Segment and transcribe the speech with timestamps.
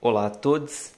[0.00, 0.92] Olá a todos.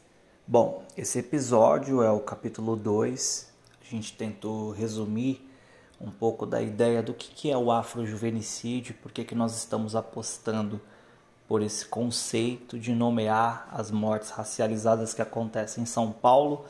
[0.46, 3.50] Bom, esse episódio é o capítulo 2.
[3.80, 5.50] A gente tentou resumir
[5.98, 10.78] um pouco da ideia do que é o afrojuvenicídio, por que nós estamos apostando
[11.48, 16.66] por esse conceito de nomear as mortes racializadas que acontecem em São Paulo.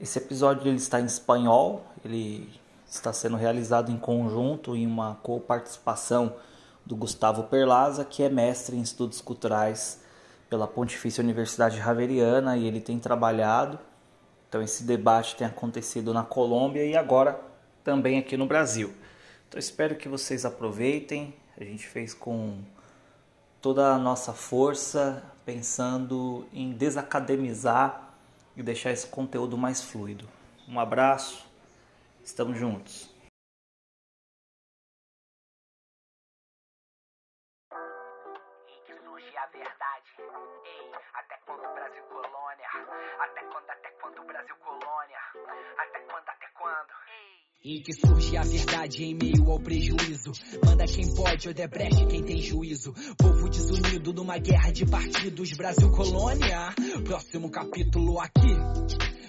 [0.00, 2.52] Esse episódio ele está em espanhol, ele
[2.84, 6.34] está sendo realizado em conjunto em uma co-participação
[6.84, 10.02] do Gustavo Perlaza, que é mestre em estudos culturais
[10.54, 13.76] pela Pontifícia Universidade Javeriana e ele tem trabalhado.
[14.48, 17.40] Então esse debate tem acontecido na Colômbia e agora
[17.82, 18.94] também aqui no Brasil.
[19.48, 21.34] Então espero que vocês aproveitem.
[21.58, 22.62] A gente fez com
[23.60, 28.14] toda a nossa força pensando em desacademizar
[28.56, 30.28] e deixar esse conteúdo mais fluido.
[30.68, 31.44] Um abraço.
[32.24, 33.13] Estamos juntos.
[47.64, 50.32] E que surge a verdade em meio ao prejuízo.
[50.64, 52.92] Manda quem pode, Odebrecht quem tem juízo.
[53.16, 55.52] Povo desunido numa guerra de partidos.
[55.54, 56.74] Brasil colônia.
[57.04, 58.54] Próximo capítulo aqui.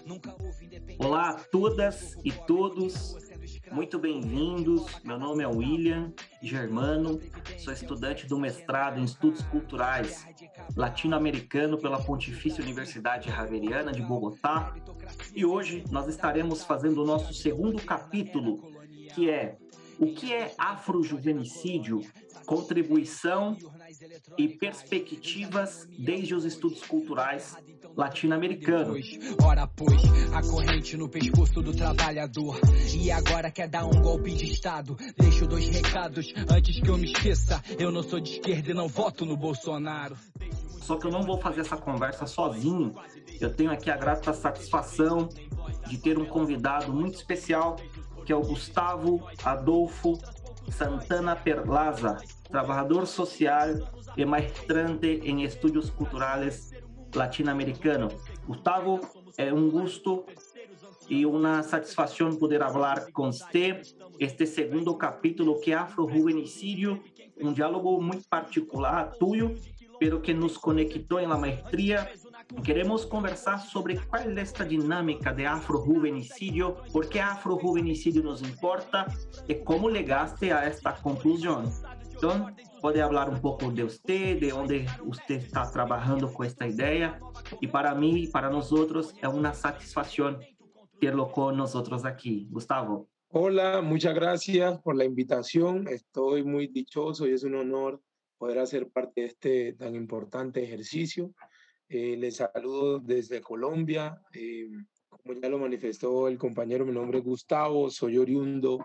[0.05, 0.65] Nunca houve
[0.99, 3.24] Olá a todas e todos.
[3.71, 4.85] Muito bem-vindos.
[5.03, 7.19] Meu nome é William Germano.
[7.57, 10.25] Sou estudante do mestrado em Estudos Culturais
[10.75, 14.73] Latino-Americano pela Pontifícia Universidade Javeriana de Bogotá.
[15.33, 18.61] E hoje nós estaremos fazendo o nosso segundo capítulo,
[19.13, 19.57] que é
[19.99, 22.01] o que é afrojuvenicídio,
[22.45, 23.57] contribuição
[24.37, 27.55] e perspectivas desde os estudos culturais
[27.95, 29.17] latino-americanos.
[29.43, 30.01] Ora, pois,
[30.33, 32.59] a corrente no pescoço do trabalhador.
[32.93, 34.97] E agora quer dar um golpe de Estado.
[35.17, 37.61] Deixo dois recados antes que eu me esqueça.
[37.79, 40.17] Eu não sou de esquerda e não voto no Bolsonaro.
[40.81, 42.93] Só que eu não vou fazer essa conversa sozinho.
[43.39, 45.29] Eu tenho aqui a grata satisfação
[45.87, 47.75] de ter um convidado muito especial,
[48.25, 50.19] que é o Gustavo Adolfo
[50.69, 52.17] Santana Perlaza,
[52.49, 53.69] trabalhador social
[54.17, 56.74] e maestrante em estudos culturais
[57.15, 58.13] latino-americanos.
[58.45, 58.99] Gustavo,
[59.37, 60.25] é um gosto
[61.09, 63.81] e uma satisfação poder falar com você
[64.19, 67.01] este segundo capítulo que é Afro-Juvenicídio,
[67.41, 69.55] um diálogo muito particular, tuyo,
[69.99, 72.09] pero que nos conectou em la maestría.
[72.63, 79.07] Queremos conversar sobre qual é esta dinâmica de afrojuvenicídio, por que afrojuvenicídio nos importa
[79.47, 81.63] e como legaste a esta conclusão.
[82.15, 82.49] Então,
[82.85, 87.19] pode falar um pouco de você, de onde você está trabalhando com esta ideia.
[87.59, 88.51] E para e para
[89.23, 90.39] é uma satisfação
[90.99, 92.47] tê-lo com nós outros aqui.
[92.51, 93.09] Gustavo.
[93.29, 95.87] Hola, muchas gracias por la invitación.
[95.87, 97.99] Estoy muy dichoso y es un honor
[98.37, 101.33] poder hacer parte de este tan importante ejercicio.
[101.89, 104.21] Eh, les saludo desde Colombia.
[104.31, 104.69] Eh,
[105.09, 108.77] como ya lo manifestó el compañero, mi nombre es Gustavo, soy oriundo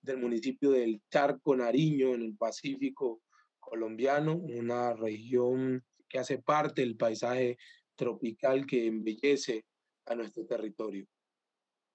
[0.00, 3.20] del municipio del Charco Nariño, en el Pacífico
[3.68, 7.58] colombiano, una región que hace parte del paisaje
[7.96, 9.64] tropical que embellece
[10.06, 11.06] a nuestro territorio.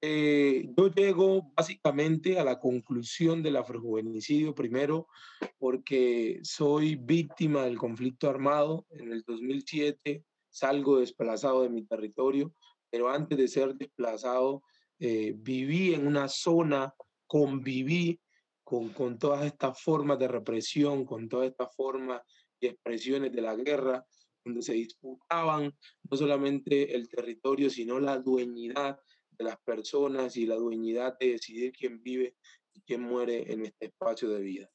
[0.05, 5.07] Eh, yo llego básicamente a la conclusión del afrojuvenicidio, primero
[5.57, 8.85] porque soy víctima del conflicto armado.
[8.89, 12.53] En el 2007 salgo desplazado de mi territorio,
[12.89, 14.61] pero antes de ser desplazado
[14.99, 16.93] eh, viví en una zona,
[17.25, 18.19] conviví
[18.73, 22.23] con, con todas estas formas de represión, con todas estas formas
[22.59, 24.03] y expresiones de la guerra,
[24.43, 25.71] donde se disputaban
[26.09, 31.71] no solamente el territorio, sino la dueñidad de las personas y la dueñidad de decidir
[31.71, 32.35] quién vive
[32.73, 34.71] y quién muere en este espacio de vida.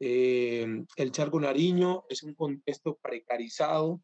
[0.00, 0.66] Eh,
[0.96, 4.02] el Charco Nariño es un contexto precarizado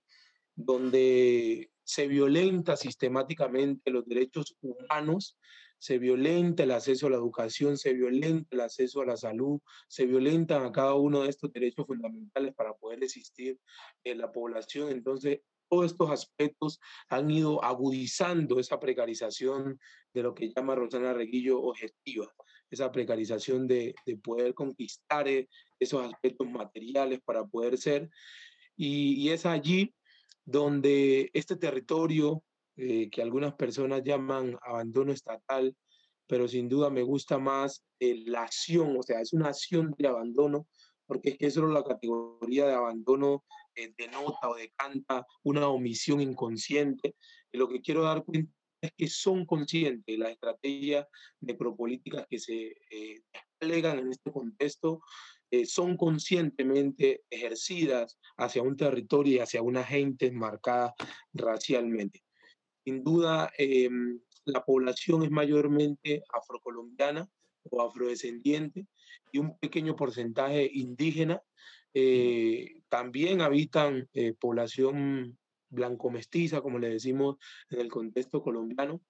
[0.54, 5.38] donde se violenta sistemáticamente los derechos humanos,
[5.80, 10.04] se violenta el acceso a la educación, se violenta el acceso a la salud, se
[10.04, 13.58] violentan a cada uno de estos derechos fundamentales para poder existir
[14.04, 14.90] en la población.
[14.90, 15.40] Entonces,
[15.70, 19.81] todos estos aspectos han ido agudizando esa precarización
[20.12, 22.31] de lo que llama Rosana Reguillo objetiva,
[22.70, 28.10] esa precarización de, de poder conquistar eh, esos aspectos materiales para poder ser.
[28.76, 29.94] Y, y es allí
[30.44, 32.43] donde este territorio
[32.81, 35.77] eh, que algunas personas llaman abandono estatal,
[36.27, 40.09] pero sin duda me gusta más eh, la acción, o sea, es una acción de
[40.09, 40.67] abandono,
[41.06, 43.44] porque es que solo la categoría de abandono
[43.75, 47.15] eh, denota o decanta una omisión inconsciente.
[47.53, 51.06] Y lo que quiero dar cuenta es que son conscientes las estrategias
[51.41, 55.00] necropolíticas que se eh, desplegan en este contexto
[55.50, 60.94] eh, son conscientemente ejercidas hacia un territorio y hacia una gente marcada
[61.32, 62.23] racialmente.
[62.85, 67.29] Sin duda, em, la población es mayormente afrocolombiana
[67.71, 68.87] o afrodescendiente
[69.32, 71.43] y un pequeño porcentaje indígena.
[71.94, 75.38] Eh, también habitan eh, población
[75.69, 77.37] blanco-mestiza, como le decimos
[77.71, 79.00] en el contexto colombiano,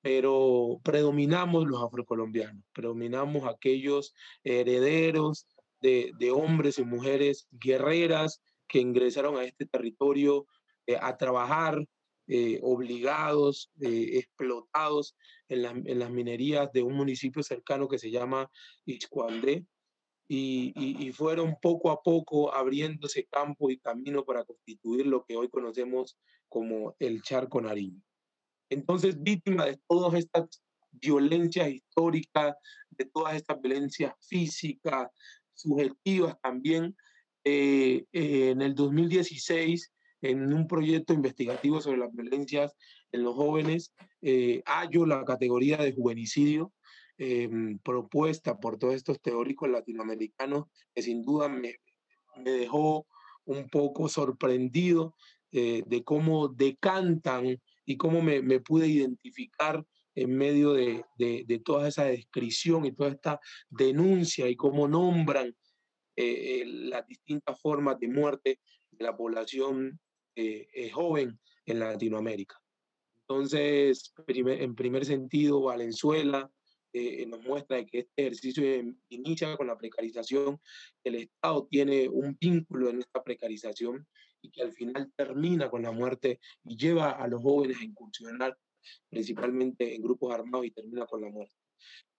[0.00, 5.46] pero predominamos los afrocolombianos, predominamos aquellos herederos
[5.80, 10.46] de, hombres y mujeres guerreras que ingresaron a este territorio
[10.86, 11.84] eh, a trabajar
[12.28, 15.16] eh, obligados, eh, explotados
[15.48, 18.50] en, en, las minerías de un municipio cercano que se llama
[18.86, 19.66] Ixcuandé.
[20.28, 25.50] Y, y, fueron poco a poco abriéndose campo y camino para constituir lo que hoy
[25.50, 26.16] conocemos
[26.48, 28.00] como el Charco Nariño.
[28.70, 32.54] Entonces, víctima de todas estas violencias históricas,
[32.90, 35.10] de todas estas violencias físicas,
[35.52, 36.96] subjetivas también,
[37.44, 39.91] eh, en el 2016
[40.22, 42.74] en un proyecto investigativo sobre las violencias
[43.10, 43.92] en los jóvenes,
[44.22, 46.72] eh, hallo la categoría de juvenicidio
[47.18, 50.64] em, propuesta por todos estos teóricos latinoamericanos
[50.94, 51.76] que sin duda me,
[52.36, 53.06] me dejó
[53.44, 55.14] un poco sorprendido
[55.50, 59.84] eh, de cómo decantan y cómo me, me pude identificar
[60.14, 65.54] en medio de, de, de, toda esa descripción y toda esta denuncia y cómo nombran
[66.16, 68.60] eh, las distintas formas de muerte
[68.90, 69.98] de la población
[70.34, 72.58] eh, eh, joven en Latinoamérica.
[73.28, 76.50] Entonces, en primer sentido, Valenzuela
[76.92, 78.64] eh, nos muestra que este ejercicio
[79.08, 80.60] inicia con la precarización,
[81.04, 84.06] el Estado tiene un vínculo en esta precarización
[84.42, 88.58] y que al final termina con la muerte y lleva a los jóvenes a incursionar
[89.08, 91.54] principalmente en grupos armados y termina con la muerte.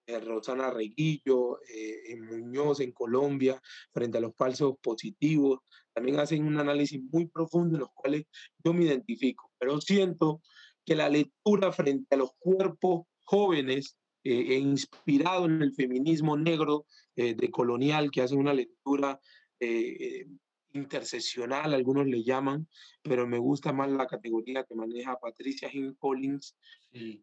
[0.08, 3.62] Rosana Reguillo, en Muñoz, en Colombia,
[3.92, 5.60] frente a los falsos positivos,
[5.94, 8.26] también hacen un análisis muy profundo en los cuales
[8.64, 10.42] yo me identifico, pero siento
[10.86, 16.86] que la lectura frente a los cuerpos jóvenes eh, e inspirado en el feminismo negro
[17.16, 19.20] eh, de colonial, que hacen una lectura
[19.60, 20.28] eh,
[20.74, 22.68] interseccional, algunos le llaman,
[23.02, 26.58] pero me gusta más la categoría que maneja Patricia Hill Collins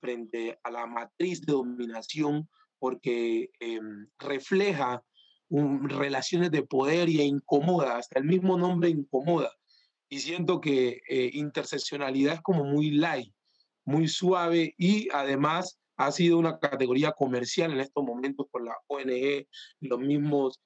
[0.01, 2.49] frente a la matriz de dominación,
[2.81, 5.05] porque em, refleja
[5.51, 9.53] relaciones de poder y incomoda, hasta el mismo nombre incomoda.
[10.09, 13.33] Y siento que eh, interseccionalidad es como muy light,
[13.85, 19.47] muy suave y además ha sido una categoría comercial en estos momentos por la ONG,
[19.81, 20.61] los mismos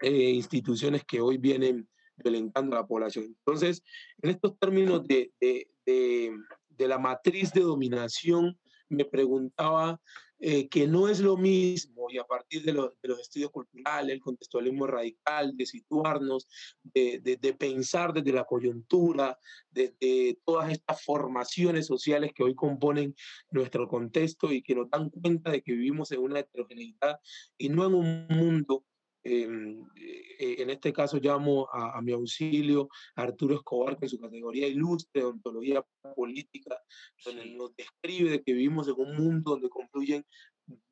[0.00, 3.24] eh, instituciones que hoy vienen violentando a la población.
[3.24, 3.82] Entonces,
[4.22, 6.36] en estos términos de, de, de,
[6.68, 8.58] de la matriz de dominación,
[8.88, 10.00] me preguntaba
[10.40, 14.20] eh, que no es lo mismo, y a partir de, de, los estudios culturales, el
[14.20, 16.48] contextualismo radical, de situarnos,
[16.82, 19.38] de, de, pensar desde la coyuntura,
[19.70, 23.14] desde todas estas formaciones sociales que hoy componen
[23.50, 27.20] nuestro contexto y que nos dan cuenta de que vivimos en una heterogeneidad
[27.56, 28.84] y no en un mundo
[29.24, 34.68] eh, en este caso llamo a, mi auxilio a Arturo Escobar, que en su categoría
[34.68, 35.82] ilustre de ontología
[36.14, 36.78] política,
[37.24, 40.26] donde nos describe que vivimos en un mundo donde confluyen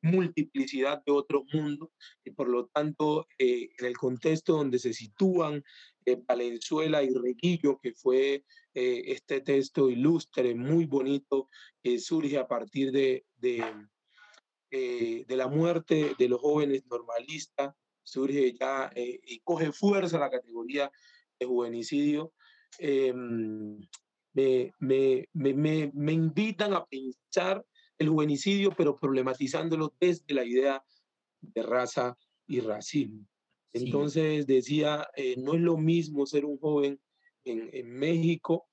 [0.01, 1.89] multiplicidad de otros mundos
[2.23, 5.63] y por lo tanto eh, en el contexto donde se sitúan
[6.05, 8.43] eh, Valenzuela y Reguillo, que fue
[8.75, 11.47] este texto ilustre, muy bonito,
[11.83, 13.63] que surge a partir de, de,
[14.71, 20.91] de la muerte de los jóvenes normalistas surge ya eh, y coge fuerza la categoría
[21.39, 22.33] de juvenicidio,
[22.79, 23.79] em,
[24.33, 27.65] me, me, me, me, invitan a pensar
[27.97, 30.83] el juvenicidio, pero problematizándolo desde la idea
[31.41, 32.17] de raza
[32.47, 33.25] y racismo.
[33.73, 36.99] Entonces decía, eh, no es lo mismo ser un joven
[37.43, 38.67] en, en, México,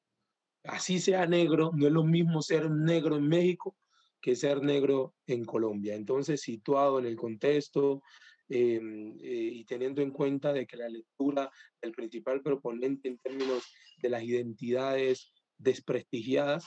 [0.65, 3.77] así sea negro, no es lo mismo ser negro en México
[4.21, 5.95] que ser negro en Colombia.
[5.95, 8.03] Entonces, situado en el contexto
[8.53, 11.49] Em, eh, y teniendo en cuenta de que la lectura
[11.81, 13.63] del principal proponente en términos
[14.03, 16.67] de las identidades desprestigiadas,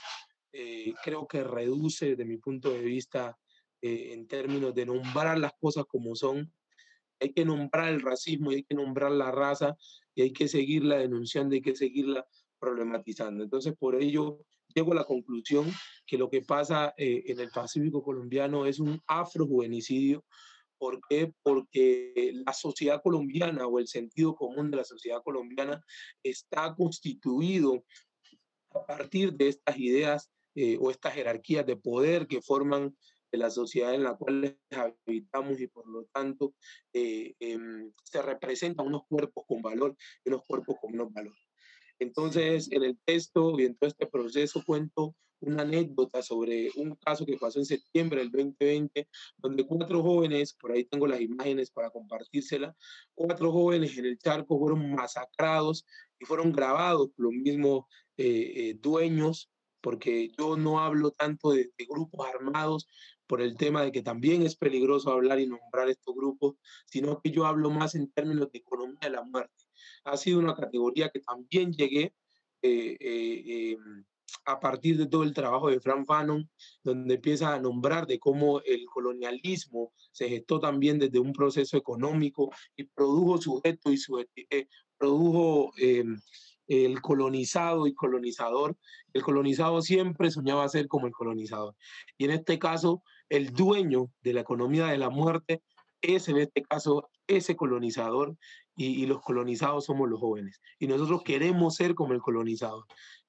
[0.54, 3.36] eh, creo que reduce desde mi punto de vista
[3.82, 6.50] eh, en términos de nombrar las cosas como son.
[7.20, 9.76] Hay que nombrar el racismo hay que nombrar la raza
[10.14, 12.26] y hay que seguirla denunciando, hay que seguirla
[12.58, 13.44] problematizando.
[13.44, 14.38] Entonces, por ello,
[14.74, 15.70] llego a la conclusión
[16.06, 20.24] que lo que pasa en el Pacífico colombiano es un afrojuvenicidio,
[20.84, 21.32] ¿Por qué?
[21.42, 25.82] Porque la sociedad colombiana o el sentido común de la sociedad colombiana
[26.22, 27.86] está constituido
[28.74, 32.94] a partir de estas ideas eh, o estas jerarquías de poder que forman
[33.32, 34.58] de la sociedad en la cual
[35.06, 36.54] habitamos y por lo tanto
[36.92, 41.34] eh, em, se representan unos cuerpos con valor y unos cuerpos con menos valor.
[41.98, 47.26] Entonces, en el texto y en todo este proceso cuento una anécdota sobre un caso
[47.26, 51.90] que pasó en septiembre del 2020, donde cuatro jóvenes, por ahí tengo las imágenes para
[51.90, 52.74] compartírselas,
[53.14, 55.84] cuatro jóvenes en el charco fueron masacrados
[56.18, 57.84] y fueron grabados por los mismos
[58.16, 59.50] eh, eh, dueños,
[59.80, 62.88] porque yo no hablo tanto de, de grupos armados
[63.26, 67.30] por el tema de que también es peligroso hablar y nombrar estos grupos, sino que
[67.30, 69.64] yo hablo más en términos de economía de la muerte.
[70.04, 72.14] Ha sido una categoría que también llegué
[72.62, 74.04] eh, eh, em,
[74.44, 76.48] a partir de todo el trabajo de Frank Fanon,
[76.82, 82.50] donde empieza a nombrar de cómo el colonialismo se gestó también desde un proceso económico
[82.76, 86.20] y produjo sujeto y su, eh, produjo em,
[86.66, 88.76] el colonizado y colonizador.
[89.12, 91.74] El colonizado siempre soñaba ser como el colonizador.
[92.18, 95.62] Y en este caso, el dueño de la economía de la muerte
[96.00, 98.36] es en este caso ese colonizador
[98.76, 100.60] y, los colonizados somos los jóvenes.
[100.78, 102.84] Y nosotros queremos ser como el colonizador.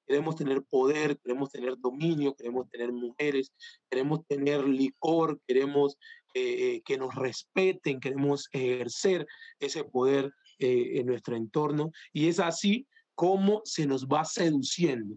[0.06, 3.52] Queremos tener poder, queremos tener dominio, queremos tener mujeres,
[3.90, 5.98] queremos tener licor, queremos
[6.34, 9.26] eh, que nos respeten, queremos ejercer
[9.58, 11.90] ese poder eh, en nuestro entorno.
[12.12, 15.16] Y es así como se nos va seduciendo.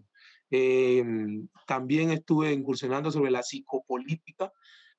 [0.50, 4.52] Em, también estuve incursionando sobre la psicopolítica,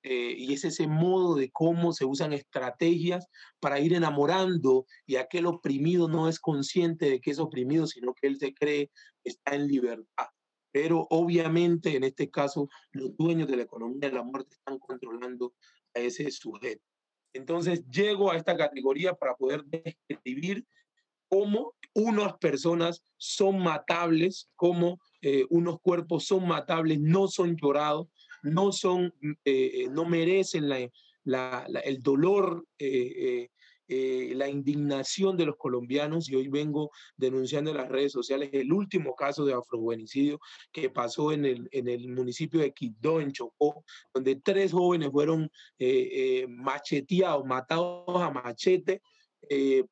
[0.03, 3.27] eh, y es ese modo de cómo se usan estrategias
[3.59, 8.27] para ir enamorando y aquel oprimido no es consciente de que es oprimido, sino que
[8.27, 8.89] él se cree
[9.23, 10.27] que está en libertad.
[10.71, 15.53] Pero obviamente en este caso los dueños de la economía de la muerte están controlando
[15.93, 16.83] a ese sujeto.
[17.33, 20.65] Entonces llego a esta categoría para poder describir
[21.29, 28.07] cómo unas personas son matables, cómo eh, unos cuerpos son matables, no son llorados,
[28.41, 29.13] no son,
[29.45, 33.49] eh, no merecen la, el dolor, eh,
[33.87, 38.71] eh, la indignación de los colombianos y hoy vengo denunciando en las redes sociales el
[38.71, 40.39] último caso de afrojuvenicidio
[40.71, 43.83] que pasó en el, en el municipio de Quito, en Chocó,
[44.13, 45.51] donde tres jóvenes fueron
[46.47, 49.01] macheteados, matados a machete,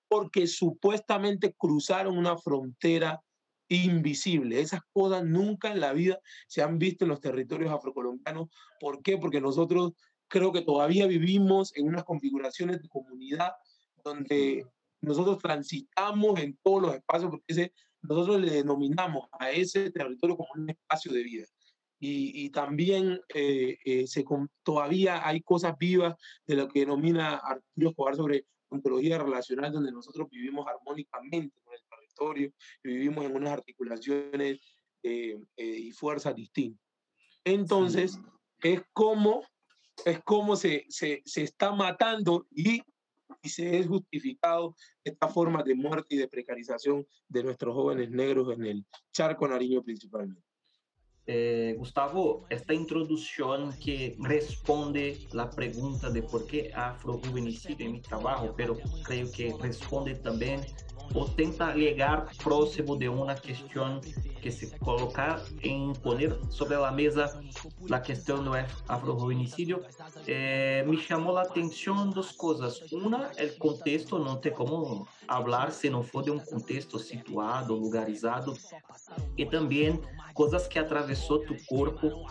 [0.07, 3.19] porque supuestamente cruzaron una frontera
[3.69, 4.59] invisible.
[4.59, 8.49] Esas cosas nunca en la vida se han visto en los territorios afrocolombianos.
[8.79, 9.17] ¿Por qué?
[9.17, 9.93] Porque nosotros
[10.27, 13.51] creo que todavía vivimos en unas configuraciones de comunidad
[14.03, 14.65] donde
[15.01, 17.71] nosotros transitamos en todos los espacios, porque
[18.01, 21.45] nosotros le denominamos a ese territorio como un espacio de vida.
[22.01, 24.23] Y, también eh, eh, se,
[24.63, 26.15] todavía hay cosas vivas
[26.47, 31.81] de lo que denomina Arturo Escobar sobre ontología relacional, donde nosotros vivimos armónicamente con el
[32.35, 32.51] y
[32.83, 34.59] vivimos en unas articulaciones
[35.03, 36.85] eh, eh, y fuerzas distintas.
[37.43, 38.19] Entonces,
[38.61, 39.43] es como,
[40.05, 42.81] es como se, se, se está matando y,
[43.41, 48.53] y, se es justificado esta forma de muerte y de precarización de nuestros jóvenes negros
[48.53, 50.43] en el charco nariño principalmente.
[51.31, 58.55] Eh, Gustavo, esta introducción que responde la pregunta de por qué afro-juvenicidio en mi trabajo,
[58.57, 60.61] pero creo que responde también
[61.13, 64.01] o tenta llegar próximo de una cuestión
[64.41, 67.39] que se colocar en poner sobre la mesa
[67.87, 69.81] la cuestión del afrojuvenicidio,
[70.27, 72.91] eh, me llamó la atención dos cosas.
[72.91, 78.55] Una, el contexto, no te cómo hablar si no fue de un contexto situado, lugarizado,
[79.35, 80.01] y también
[80.33, 82.27] cosas que atravesó tu cuerpo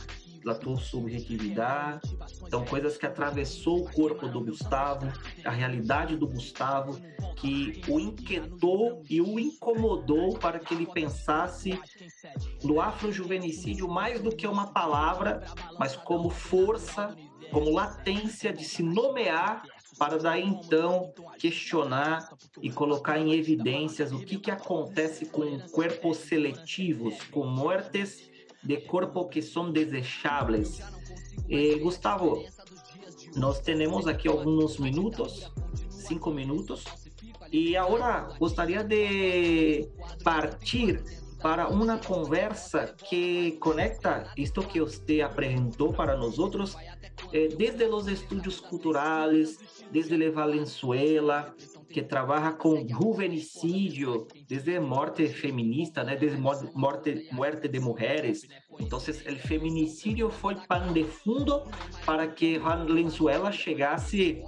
[0.48, 2.16] da tua subjetividade.
[2.42, 5.12] Então, coisas que atravessou o corpo do Gustavo,
[5.44, 6.98] a realidade do Gustavo,
[7.36, 11.78] que o inquietou e o incomodou para que ele pensasse
[12.64, 15.42] no afrojuvenicídio mais do que uma palavra,
[15.78, 17.14] mas como força,
[17.52, 19.62] como latência de se nomear
[19.98, 22.28] para daí então questionar
[22.62, 28.30] e colocar em evidências o que, que acontece com corpos seletivos, com mortes
[28.68, 30.82] de corpo que son desechables.
[31.48, 32.42] Eh, Gustavo,
[33.34, 35.50] nos tenemos aquí algunos minutos,
[35.88, 36.84] cinco minutos,
[37.50, 39.90] y ahora gustaría de
[40.22, 41.02] partir
[41.40, 46.76] para una conversa que conecta esto que usted presentó para nosotros
[47.32, 49.60] eh, desde los estudios culturales,
[49.90, 51.54] desde la Valenzuela,
[51.90, 58.46] que trabaja com juvenicídio, desde morte feminista, né, desde morte, muerte de mulheres.
[58.78, 61.64] Então, o feminicídio foi pan de fundo
[62.04, 64.42] para que Valenzuela chegasse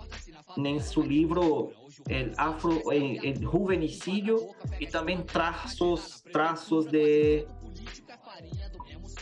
[0.57, 1.73] em seu livro
[2.09, 4.37] el afro el, el juvenicídio
[4.81, 7.47] e também traços traços de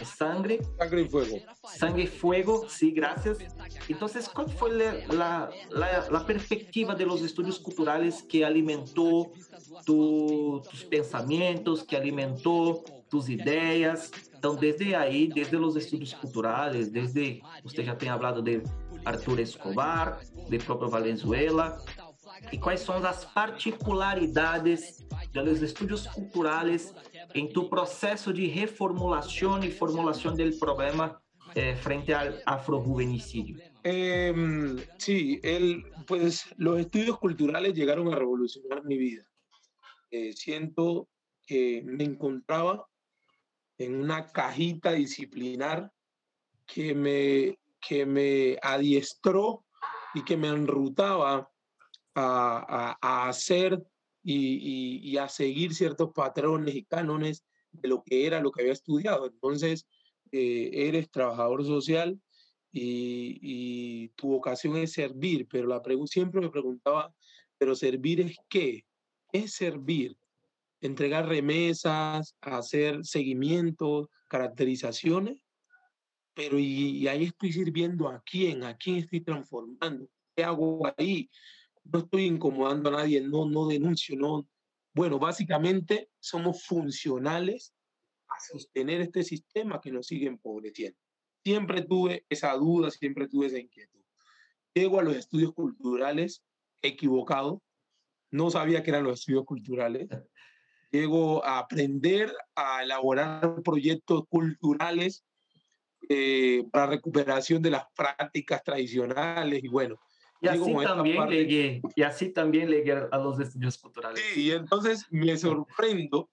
[0.05, 1.41] sangre sangre e fogo
[1.79, 3.39] Sangue Fuego, sí, gracias.
[3.89, 4.71] Entonces, ¿cuál fue
[5.09, 9.31] la, la, la perspectiva de los estudios culturales que alimentó
[9.85, 14.11] tu, tus pensamientos, que alimentó tus ideias?
[14.37, 18.63] Então, desde aí, desde os estudos culturais, desde você já tem falado de
[19.05, 21.83] Arthur Escobar, de próprio Valenzuela,
[22.53, 26.95] e quais são as particularidades dos estudos culturais
[27.35, 31.21] em tu processo de reformulação e formulação do problema
[31.55, 33.61] eh, frente ao afrojuvenicidio?
[33.85, 34.33] Eh,
[34.99, 39.25] sí, el, pues los estudios culturales llegaron a revolucionar mi vida.
[40.11, 41.09] Eh, siento
[41.47, 42.87] que me encontraba
[43.79, 45.93] en una cajita disciplinar
[46.67, 49.65] que me, que me adiestró
[50.15, 51.51] y que me enrutaba
[52.15, 53.83] a, a, hacer
[54.23, 58.73] y, y, a seguir ciertos patrones y cánones de lo que era lo que había
[58.73, 59.27] estudiado.
[59.27, 59.87] Entonces,
[60.33, 62.21] eh, eres trabajador social
[62.73, 67.15] y, y, tu vocación es servir, pero la siempre me preguntaba,
[67.57, 68.85] ¿pero servir es qué?
[69.33, 70.17] ¿Qué es servir?
[70.81, 75.43] entregar remesas, hacer seguimientos, caracterizaciones,
[76.35, 81.29] pero y, ahí estoy sirviendo a quién, a quién estoy transformando, qué hago ahí,
[81.93, 84.47] no estoy incomodando a nadie, no, no denuncio, no.
[84.95, 87.75] Bueno, básicamente somos funcionales
[88.29, 90.99] a sostener este sistema que nos sigue empobreciendo.
[91.45, 94.01] Siempre tuve esa duda, siempre tuve esa inquietud.
[94.75, 96.45] Llego a los estudios culturales
[96.83, 97.63] equivocado,
[98.31, 100.09] no sabía que eran los estudios culturales,
[100.91, 105.25] llego a aprender a elaborar proyectos culturales
[106.09, 109.99] eh, para recuperación de las prácticas tradicionales y bueno.
[110.41, 114.23] Y así, también llegué, y así también llegué a los estudios culturales.
[114.35, 116.31] Sí, y entonces me sorprendo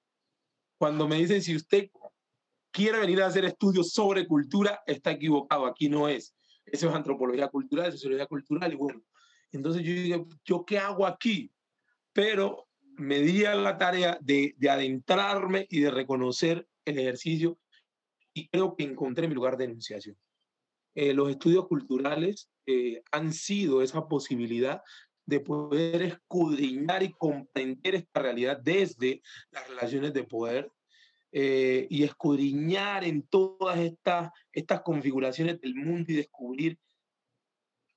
[0.77, 1.89] cuando me dicen si usted
[2.71, 6.35] quiere venir a hacer estudios sobre cultura, está equivocado, aquí no es.
[6.65, 9.01] Eso es antropología cultural, sociología cultural y bueno.
[9.51, 11.51] Entonces yo digo, ¿yo qué hago aquí?
[12.11, 17.57] Pero me di a la tarea de, adentrarme y de reconocer el ejercicio
[18.33, 20.17] y creo que encontré mi lugar de enunciación.
[20.95, 24.81] Eh, los estudios culturales eh, han sido esa posibilidad
[25.25, 30.71] de poder escudriñar y comprender esta realidad desde las relaciones de poder
[31.31, 36.79] eh, y escudriñar en todas estas, estas configuraciones del mundo y descubrir,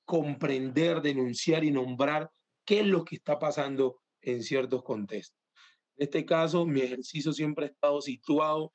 [0.05, 2.31] comprender, denunciar y nombrar
[2.65, 5.39] qué es lo que está pasando en ciertos contextos.
[5.97, 8.73] En este caso, mi ejercicio siempre ha estado situado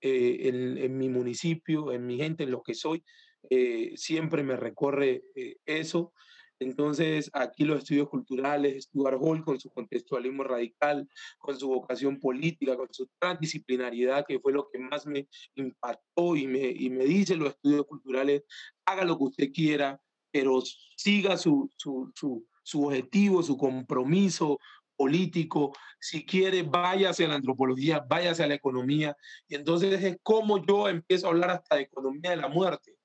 [0.00, 3.02] eh, en, mi municipio, en mi gente, en lo que soy.
[3.50, 6.12] Eh, siempre me recorre eh, eso.
[6.58, 11.06] Entonces, aquí los estudios culturales, Stuart Hall con su contextualismo radical,
[11.38, 16.46] con su vocación política, con su transdisciplinariedad, que fue lo que más me impactó y
[16.46, 18.44] me, y me dice los estudios culturales,
[18.86, 20.62] haga lo que usted quiera, pero
[20.96, 24.58] siga su, su, su, su objetivo, su compromiso
[24.96, 29.16] político, si quiere, váyase a la antropología, váyase a la economía.
[29.46, 32.95] Y entonces es como yo empiezo a hablar hasta de economía de la muerte.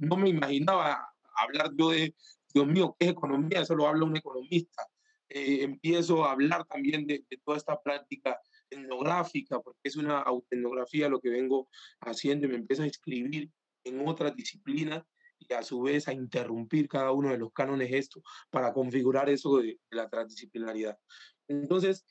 [0.00, 2.14] No me imaginaba hablar yo de,
[2.52, 3.60] Dios mío, ¿qué es economía?
[3.60, 4.82] Eso lo habla un economista.
[5.28, 11.20] Eh, empiezo a hablar también de, toda esta práctica etnográfica, porque es una autoetnografía lo
[11.20, 11.68] que vengo
[12.00, 13.50] haciendo me empiezo a inscribir
[13.84, 15.04] en otras disciplinas
[15.38, 19.58] y a su vez a interrumpir cada uno de los cánones esto para configurar eso
[19.58, 20.98] de, la transdisciplinaridad.
[21.46, 22.04] Entonces,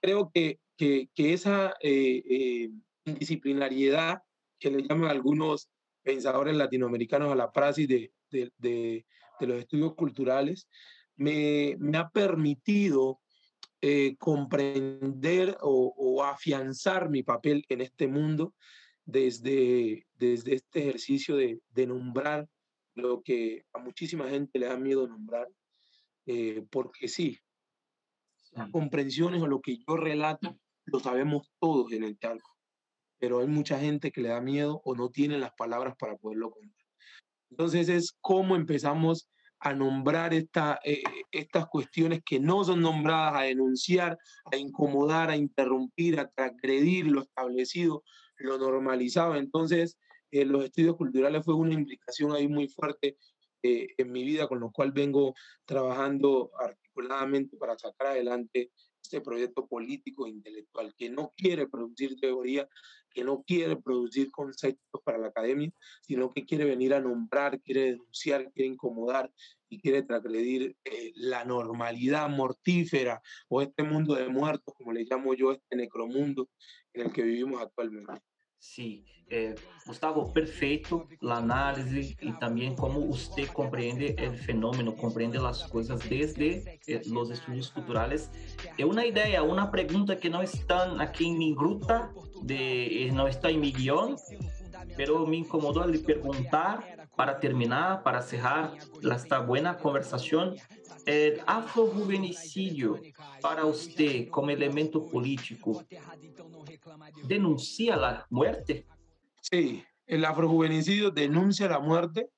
[0.00, 2.70] creo que, que, esa eh, eh,
[4.58, 5.70] que le llaman algunos
[6.02, 9.06] pensadores latinoamericanos a la praxis de, de, de,
[9.46, 10.68] los estudios culturales,
[11.16, 13.20] me, me ha permitido
[13.80, 18.54] eh, comprender o, o, afianzar mi papel en este mundo
[19.06, 22.48] desde, desde este ejercicio de, de nombrar
[22.94, 25.48] lo que a muchísima gente le da miedo nombrar,
[26.26, 27.38] eh, porque sí,
[28.52, 32.56] las comprensiones o lo que yo relato lo sabemos todos en el talco,
[33.20, 36.50] pero hay mucha gente que le da miedo o no tiene las palabras para poderlo
[36.50, 36.86] contar.
[37.50, 39.28] Entonces es cómo empezamos
[39.60, 40.48] a nombrar eh,
[41.30, 44.18] estas cuestiones que no son nombradas, a denunciar,
[44.50, 48.02] a incomodar, a interrumpir, a transgredir lo establecido,
[48.38, 49.36] lo normalizado.
[49.36, 49.98] Entonces,
[50.30, 53.18] eh, los estudios culturales fue una implicación ahí muy fuerte
[53.62, 55.34] eh, en mi vida, con lo cual vengo
[55.66, 58.70] trabajando articuladamente para sacar adelante
[59.02, 62.68] este proyecto político e intelectual que no quiere producir teoría,
[63.10, 65.70] que no quiere producir conceptos para la academia,
[66.02, 69.30] sino que quiere venir a nombrar, quiere denunciar, quiere incomodar
[69.68, 75.34] y quiere transgredir eh, la normalidad mortífera o este mundo de muertos, como le llamo
[75.34, 76.48] yo, este necromundo
[76.92, 78.29] en el que vivimos actualmente.
[78.60, 79.54] Sí, eh,
[79.86, 86.62] Gustavo, perfeito a análise e também como você compreende o fenômeno, compreende as coisas desde
[86.86, 88.30] eh, os estudos culturais.
[88.76, 93.50] É uma ideia, uma pergunta que não está aqui em minha gruta, de, não está
[93.50, 94.14] em meu guião,
[94.98, 98.72] mas me incomodou de perguntar para terminar, para cerrar
[99.14, 100.54] esta boa conversação.
[101.04, 102.98] El afrojuvenicidio
[103.42, 105.84] para usted como elemento político
[107.24, 108.86] denuncia la muerte?
[109.42, 112.30] Sí, el afrojuvenicidio denuncia la muerte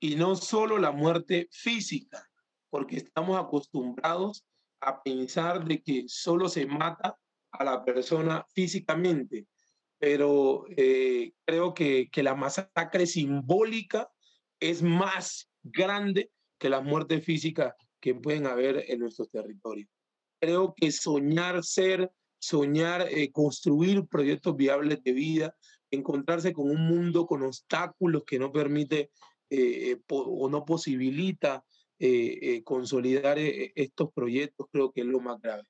[0.00, 2.28] y no solo la muerte física,
[2.68, 4.44] porque estamos acostumbrados
[4.82, 7.16] a pensar de que solo se mata
[7.52, 9.46] a la persona físicamente,
[9.98, 14.10] pero eh, creo que, que la masacre simbólica
[14.60, 19.88] es más grande que la muerte física que pueden haber en nuestros territorios.
[20.40, 25.56] Creo que soñar ser, soñar eh, construir proyectos viables de vida,
[25.90, 29.10] encontrarse con un mundo con obstáculos que no permite
[29.50, 31.64] eh, eh, o no posibilita
[32.62, 35.62] consolidar estos proyectos, creo que es lo más grave.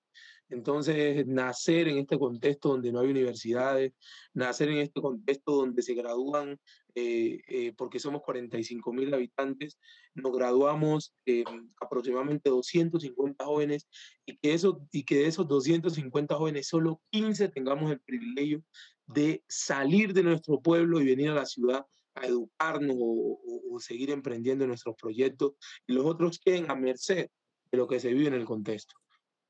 [0.48, 3.92] Entonces, nacer en este contexto donde no hay universidades,
[4.34, 6.58] nacer en este contexto donde se gradúan,
[6.98, 9.78] eh, eh, porque somos 45 mil habitantes,
[10.14, 11.44] nos graduamos eh,
[11.78, 13.86] aproximadamente 250 jóvenes
[14.24, 18.62] y que, eso, y que de esos 250 jóvenes solo 15 tengamos el privilegio
[19.04, 24.10] de salir de nuestro pueblo y venir a la ciudad a educarnos o, o seguir
[24.10, 25.52] emprendiendo nuestros proyectos
[25.86, 27.28] y los otros queden a merced
[27.70, 28.94] de lo que se vive en el contexto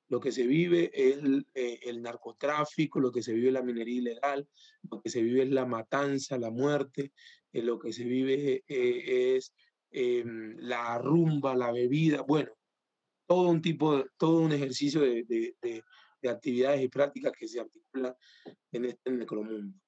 [0.08, 1.18] lo que se vive es
[1.54, 4.48] eh, el, narcotráfico, lo que se vive es la minería ilegal,
[4.90, 7.12] lo que se vive es la matanza, la muerte,
[7.52, 9.52] eh, lo que se vive eh, es
[9.90, 12.52] em, la rumba, la bebida, bueno,
[13.26, 15.82] todo un tipo, todo un ejercicio de, de,
[16.28, 18.12] actividades y prácticas que se articulan
[18.72, 19.78] en este necromundo.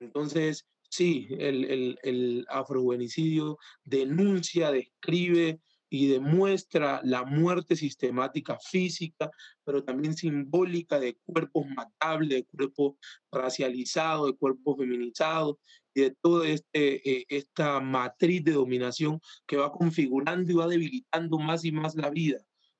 [0.00, 9.30] Entonces, sí, el, el, el afrojuvenicidio denuncia, describe, y demuestra la muerte sistemática física,
[9.64, 12.96] pero también simbólica de cuerpos matables, de cuerpos
[13.30, 15.56] racializados, de cuerpos feminizados
[15.94, 21.38] y de toda este, eh, esta matriz de dominación que va configurando y va debilitando
[21.38, 22.38] más y más la vida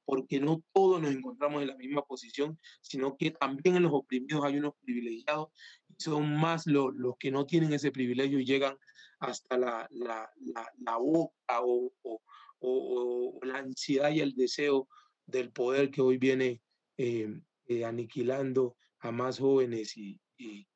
[0.08, 4.42] porque no todos nos encontramos en la misma posición, sino que también en los oprimidos
[4.42, 5.50] hay unos privilegiados
[5.86, 8.78] y son más los, los que no tienen ese privilegio y llegan
[9.20, 10.32] hasta la, la,
[10.78, 12.22] la, boca o, o,
[12.60, 14.88] la ansiedad y el deseo
[15.26, 16.60] del poder que hoy viene
[16.96, 20.66] eh, eh, aniquilando a más jóvenes y, y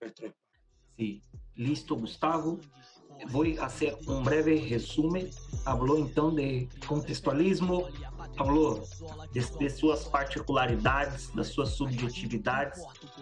[0.00, 0.34] nuestro.
[0.96, 1.22] Sí,
[1.54, 2.58] listo Gustavo.
[3.30, 5.30] Voy a hacer un breve resumen.
[5.64, 7.88] Habló entonces de contextualismo,
[8.36, 8.82] habló
[9.32, 12.80] de, de suas particularidades, das suas subjetividades,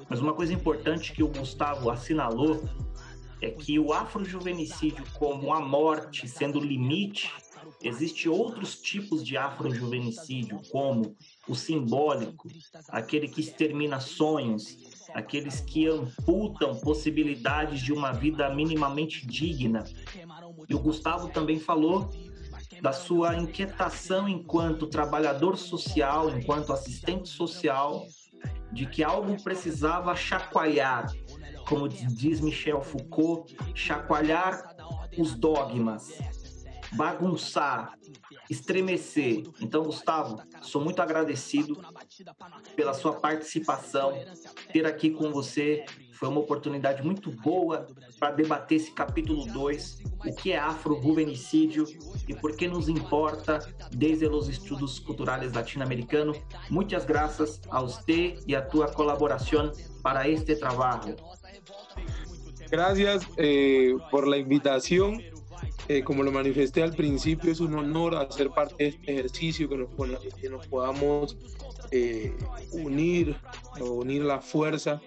[0.09, 2.63] mas uma coisa importante que o Gustavo assinalou
[3.41, 7.31] é que o afrojuvenicídio como a morte sendo o limite
[7.83, 11.15] Existem outros tipos de afrojuvenicídio, como
[11.47, 12.49] o simbólico,
[12.89, 14.77] aquele que extermina sonhos,
[15.15, 19.85] aqueles que amputam possibilidades de uma vida minimamente digna.
[20.69, 22.11] E o Gustavo também falou
[22.81, 28.07] da sua inquietação enquanto trabalhador social, enquanto assistente social,
[28.73, 31.13] de que algo precisava chacoalhar,
[31.69, 34.75] como diz Michel Foucault, chacoalhar
[35.17, 36.13] os dogmas,
[36.93, 37.95] bagunçar,
[38.49, 39.45] estremecer.
[39.61, 41.81] Então, Gustavo, sou muito agradecido
[42.75, 44.13] pela sua participação,
[44.73, 45.85] ter aqui com você.
[46.13, 47.87] Foi uma oportunidade muito boa
[48.19, 51.85] para debater esse capítulo 2, o que é afro-juvenicídio
[52.27, 53.59] e por que nos importa
[53.91, 56.39] desde os estudos culturais latino-americanos.
[56.71, 59.71] Muitas graças a você e a tua colaboração
[60.03, 61.17] para este trabalho.
[62.71, 65.36] Gracias eh, por la invitación.
[65.89, 69.77] Eh, como lo manifesté al principio, es un honor hacer parte de este ejercicio, que
[69.77, 69.91] nos,
[70.41, 71.37] que nos podamos
[71.91, 72.35] eh,
[72.73, 73.37] unir,
[73.81, 75.01] unir la fuerza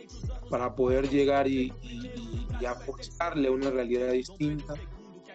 [0.49, 4.73] para poder llegar y, y, apostarle a una realidad distinta,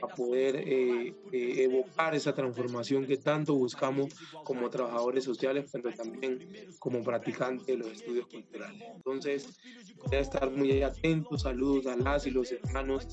[0.02, 6.38] a poder eh, evocar esa transformación que tanto buscamos como trabajadores sociales, pero también
[6.78, 8.83] como practicantes de los estudios culturales.
[8.94, 9.59] Entonces,
[10.04, 13.07] voy a estar muy atentos, saludos a las y los hermanos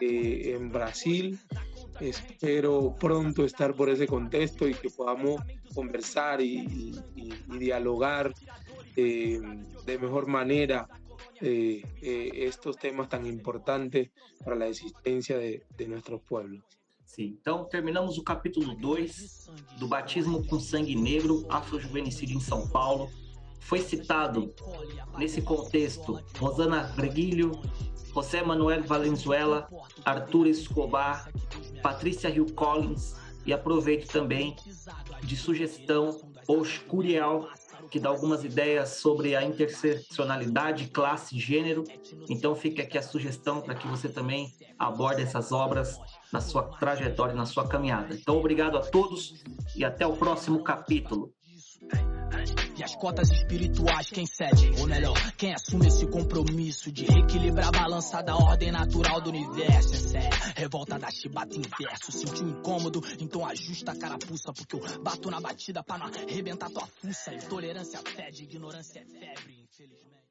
[0.00, 1.38] en Brasil.
[2.00, 5.42] Espero pronto estar por ese contexto y que podamos
[5.74, 6.98] conversar y,
[7.58, 8.32] dialogar
[8.96, 9.40] eh,
[9.86, 10.88] de mejor manera
[11.40, 14.10] eh, eh, estos temas tan importantes
[14.44, 16.62] para la existencia de, de nuestros pueblos.
[17.04, 23.10] Sim, então terminamos o capítulo 2 do batismo com sangue negro, afrojuvenicídio em São Paulo.
[23.62, 24.52] foi citado
[25.16, 27.52] nesse contexto Rosana Reguilho,
[28.12, 29.68] José Manuel Valenzuela,
[30.04, 31.32] Arthur Escobar,
[31.82, 33.14] Patrícia Hill Collins
[33.46, 34.54] e aproveito também
[35.22, 37.48] de sugestão Osh Curiel,
[37.90, 41.84] que dá algumas ideias sobre a interseccionalidade, classe, gênero.
[42.28, 45.98] Então fica aqui a sugestão para que você também aborde essas obras
[46.32, 48.14] na sua trajetória, na sua caminhada.
[48.14, 49.42] Então obrigado a todos
[49.76, 51.32] e até o próximo capítulo.
[52.92, 54.70] As cotas espirituais, quem cede?
[54.78, 59.94] Ou melhor, quem assume esse compromisso de reequilibrar a balança da ordem natural do universo?
[59.94, 62.12] Essa é revolta da chibata inverso.
[62.12, 63.00] Sentiu incômodo?
[63.18, 67.32] Então ajusta a carapuça, porque eu bato na batida pra não arrebentar tua fuça.
[67.34, 70.21] Intolerância fede, ignorância é febre, infelizmente.